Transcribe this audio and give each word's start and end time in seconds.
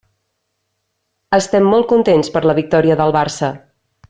Estem 1.39 1.69
molt 1.75 1.89
contents 1.93 2.33
per 2.39 2.43
la 2.49 2.57
victòria 2.63 2.99
del 3.03 3.15
Barça. 3.21 3.53